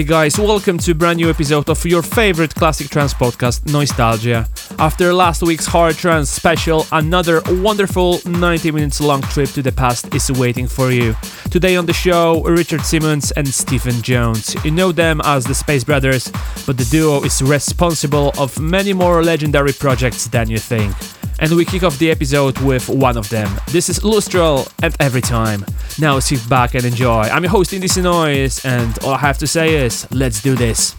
Hey 0.00 0.06
guys, 0.06 0.38
welcome 0.38 0.78
to 0.78 0.92
a 0.92 0.94
brand 0.94 1.18
new 1.18 1.28
episode 1.28 1.68
of 1.68 1.84
your 1.84 2.00
favorite 2.00 2.54
classic 2.54 2.88
trance 2.88 3.12
podcast, 3.12 3.60
Noisetalgia. 3.64 4.48
After 4.78 5.12
last 5.12 5.42
week's 5.42 5.66
hard 5.66 5.94
trance 5.94 6.30
special, 6.30 6.86
another 6.90 7.42
wonderful 7.60 8.18
90 8.24 8.70
minutes 8.70 9.02
long 9.02 9.20
trip 9.20 9.50
to 9.50 9.60
the 9.60 9.72
past 9.72 10.14
is 10.14 10.32
waiting 10.32 10.66
for 10.66 10.90
you. 10.90 11.14
Today 11.50 11.76
on 11.76 11.84
the 11.84 11.92
show, 11.92 12.42
Richard 12.44 12.80
Simmons 12.80 13.30
and 13.32 13.46
Stephen 13.46 14.00
Jones. 14.00 14.56
You 14.64 14.70
know 14.70 14.90
them 14.90 15.20
as 15.22 15.44
the 15.44 15.54
Space 15.54 15.84
Brothers, 15.84 16.32
but 16.64 16.78
the 16.78 16.88
duo 16.90 17.22
is 17.22 17.42
responsible 17.42 18.32
of 18.38 18.58
many 18.58 18.94
more 18.94 19.22
legendary 19.22 19.74
projects 19.74 20.28
than 20.28 20.48
you 20.48 20.56
think 20.56 20.96
and 21.40 21.54
we 21.56 21.64
kick 21.64 21.82
off 21.82 21.98
the 21.98 22.10
episode 22.10 22.58
with 22.58 22.88
one 22.88 23.16
of 23.16 23.28
them. 23.30 23.50
This 23.68 23.88
is 23.88 24.00
Lustral 24.00 24.70
and 24.82 24.94
Every 25.00 25.22
Time. 25.22 25.64
Now 25.98 26.18
sit 26.20 26.46
back 26.48 26.74
and 26.74 26.84
enjoy. 26.84 27.22
I'm 27.22 27.42
your 27.42 27.50
host, 27.50 27.72
Indecent 27.72 28.04
Noise, 28.04 28.64
and 28.64 28.96
all 29.02 29.14
I 29.14 29.18
have 29.18 29.38
to 29.38 29.46
say 29.46 29.74
is, 29.74 30.06
let's 30.12 30.42
do 30.42 30.54
this. 30.54 30.94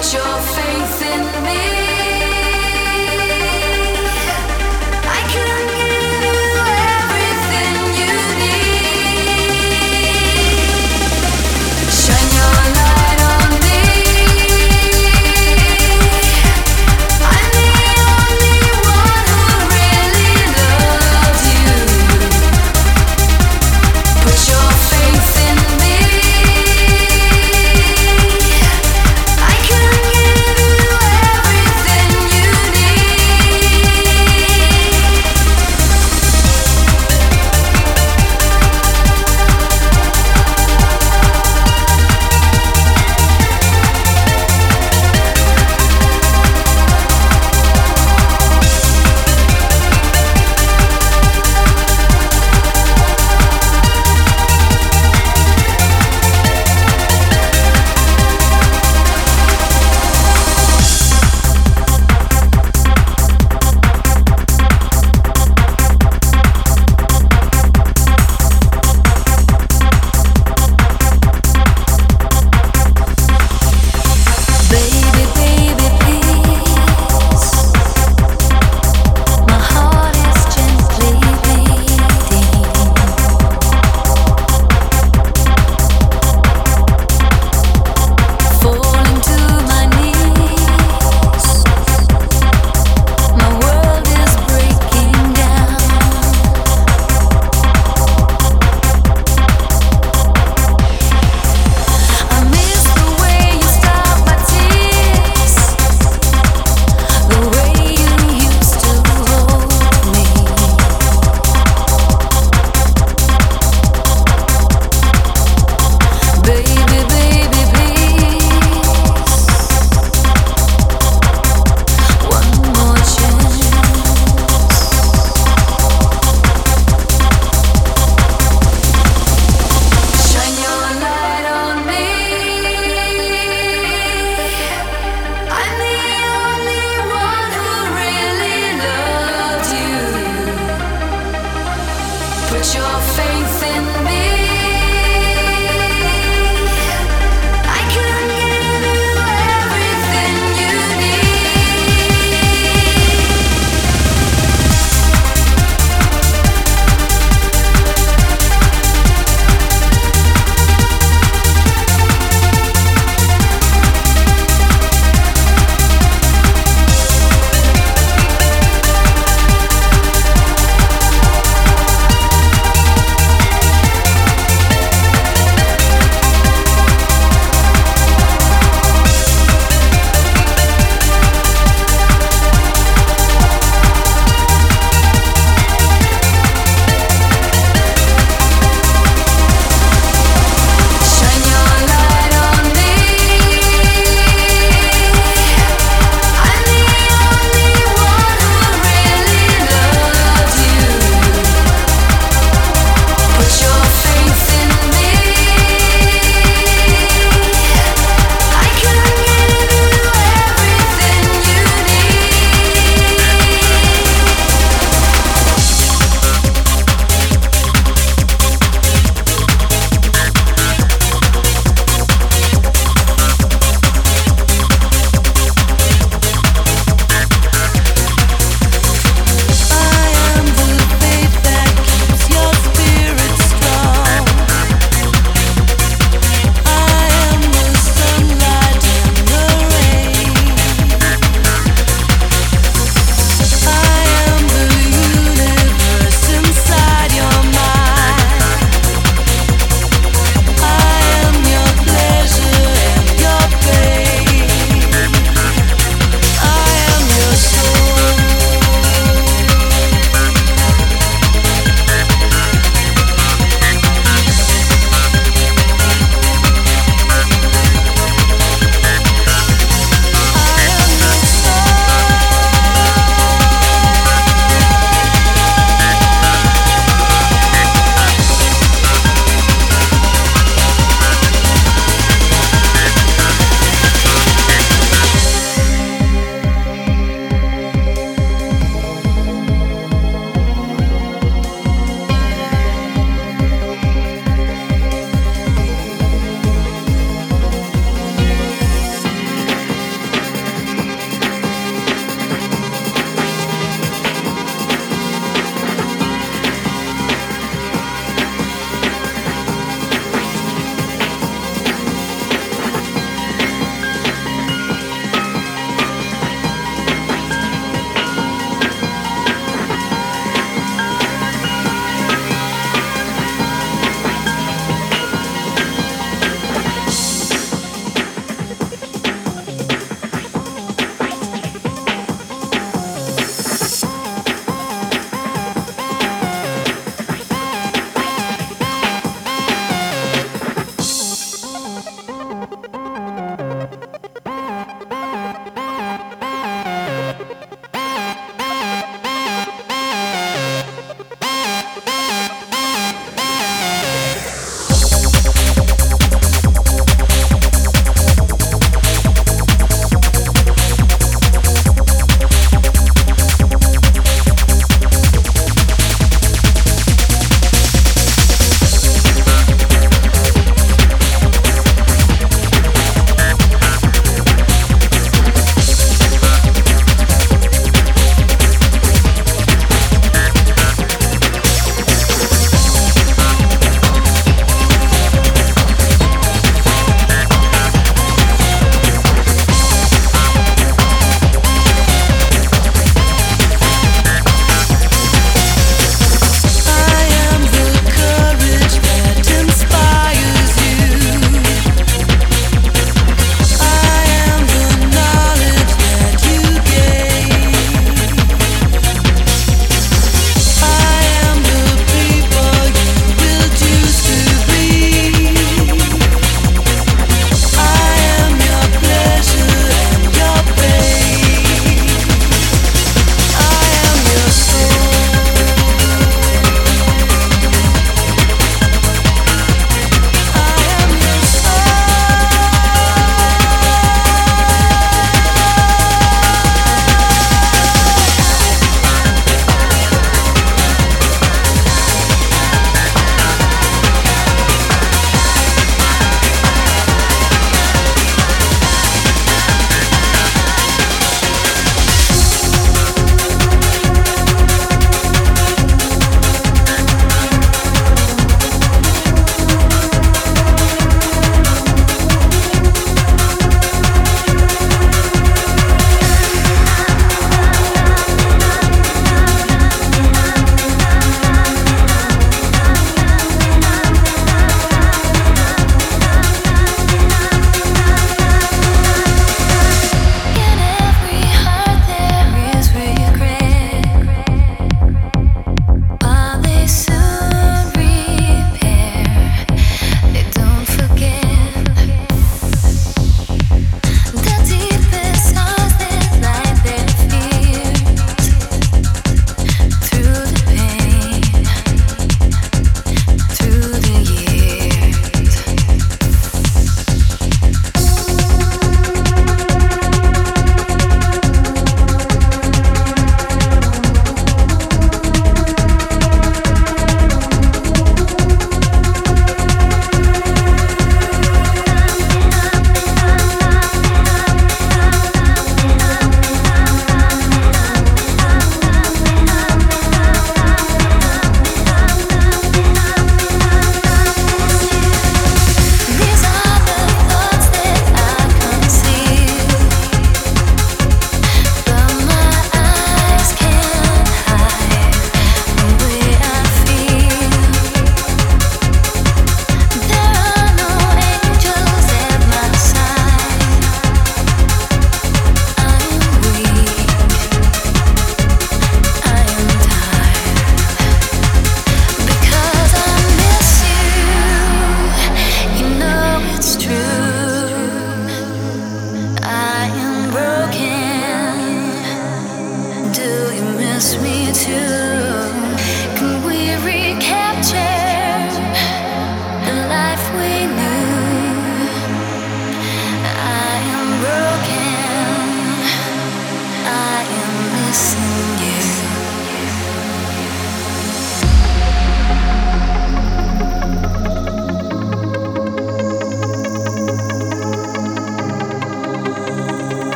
Everything 0.00 1.87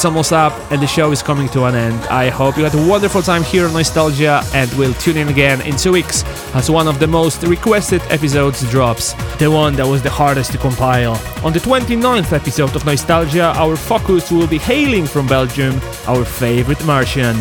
is 0.00 0.04
almost 0.06 0.32
up 0.32 0.54
and 0.72 0.80
the 0.80 0.86
show 0.86 1.10
is 1.12 1.22
coming 1.22 1.46
to 1.48 1.64
an 1.64 1.74
end. 1.74 1.98
I 2.06 2.30
hope 2.30 2.56
you 2.56 2.64
had 2.64 2.74
a 2.74 2.88
wonderful 2.88 3.20
time 3.20 3.42
here 3.42 3.66
on 3.66 3.72
Noisetalgia 3.72 4.42
and 4.54 4.72
we'll 4.78 4.94
tune 4.94 5.18
in 5.18 5.28
again 5.28 5.60
in 5.60 5.76
two 5.76 5.92
weeks 5.92 6.24
as 6.54 6.70
one 6.70 6.88
of 6.88 6.98
the 6.98 7.06
most 7.06 7.42
requested 7.42 8.00
episodes 8.08 8.68
drops, 8.70 9.12
the 9.36 9.50
one 9.50 9.74
that 9.74 9.86
was 9.86 10.02
the 10.02 10.08
hardest 10.08 10.52
to 10.52 10.58
compile. 10.58 11.16
On 11.44 11.52
the 11.52 11.58
29th 11.58 12.32
episode 12.32 12.74
of 12.74 12.82
Noisetalgia, 12.84 13.54
our 13.56 13.76
focus 13.76 14.30
will 14.30 14.46
be 14.46 14.58
hailing 14.58 15.06
from 15.06 15.26
Belgium, 15.26 15.78
our 16.06 16.24
favorite 16.24 16.82
Martian, 16.86 17.36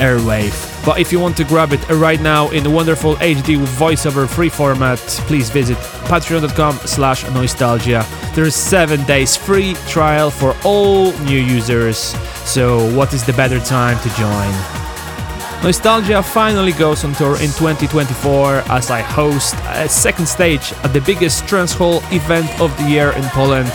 Airwave. 0.00 0.56
But 0.86 1.00
if 1.00 1.12
you 1.12 1.20
want 1.20 1.36
to 1.36 1.44
grab 1.44 1.72
it 1.72 1.86
right 1.90 2.20
now 2.20 2.48
in 2.50 2.62
the 2.64 2.70
wonderful 2.70 3.16
HD 3.16 3.58
voiceover 3.76 4.26
free 4.26 4.48
format, 4.48 4.98
please 5.28 5.50
visit 5.50 5.76
patreon.com 6.08 6.76
slash 6.86 7.24
noisetalgia. 7.24 8.17
There's 8.38 8.54
7 8.54 9.02
days 9.02 9.36
free 9.36 9.74
trial 9.88 10.30
for 10.30 10.54
all 10.64 11.10
new 11.22 11.40
users, 11.40 12.14
so 12.46 12.88
what 12.94 13.12
is 13.12 13.24
the 13.26 13.32
better 13.32 13.58
time 13.58 13.98
to 13.98 14.08
join? 14.10 14.52
Noisetalgia 15.60 16.22
finally 16.22 16.70
goes 16.70 17.04
on 17.04 17.14
tour 17.14 17.34
in 17.42 17.50
2024 17.58 18.62
as 18.68 18.92
I 18.92 19.00
host 19.00 19.56
a 19.70 19.88
second 19.88 20.28
stage 20.28 20.72
at 20.84 20.92
the 20.92 21.00
biggest 21.00 21.48
trance 21.48 21.72
hall 21.72 22.00
event 22.12 22.48
of 22.60 22.70
the 22.78 22.84
year 22.84 23.10
in 23.10 23.24
Poland, 23.34 23.72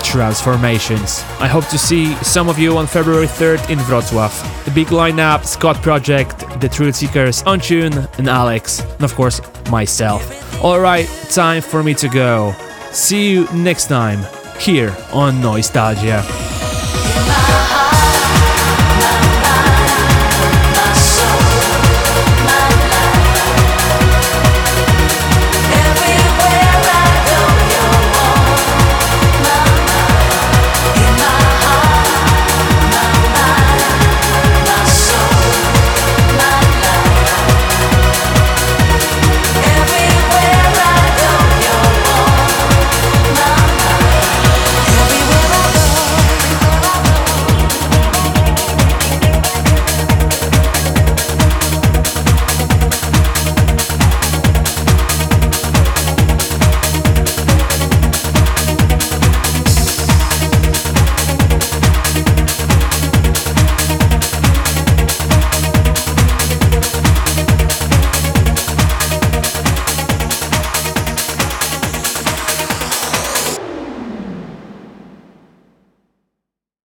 Tranceformations. 0.00 1.22
I 1.38 1.46
hope 1.46 1.68
to 1.68 1.76
see 1.76 2.14
some 2.22 2.48
of 2.48 2.58
you 2.58 2.78
on 2.78 2.86
February 2.86 3.26
3rd 3.26 3.68
in 3.68 3.78
Wrocław. 3.80 4.32
The 4.64 4.70
big 4.70 4.86
lineup 4.86 5.44
Scot 5.44 5.82
Project, 5.82 6.38
The 6.58 6.70
Thrillseekers, 6.70 7.44
Ontune, 7.44 8.08
and 8.18 8.28
Alex, 8.30 8.80
and 8.80 9.02
of 9.02 9.14
course, 9.14 9.42
myself. 9.70 10.24
Alright, 10.64 11.06
time 11.28 11.60
for 11.60 11.82
me 11.82 11.92
to 11.92 12.08
go. 12.08 12.56
See 12.96 13.30
you 13.30 13.46
next 13.52 13.88
time 13.88 14.24
here 14.58 14.96
on 15.12 15.34
Noisetalgia. 15.42 16.24